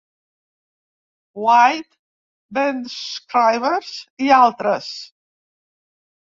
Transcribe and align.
White, 1.43 1.99
Ben 2.59 2.81
Scrivens 2.95 3.93
i 4.29 4.35
altres. 4.41 4.91